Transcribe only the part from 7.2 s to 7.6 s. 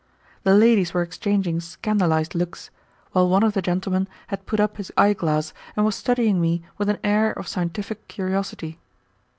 of